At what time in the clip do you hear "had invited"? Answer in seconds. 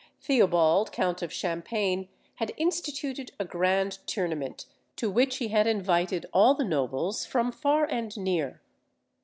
5.49-6.25